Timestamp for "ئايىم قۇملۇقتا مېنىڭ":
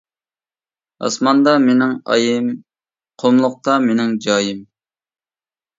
2.15-4.21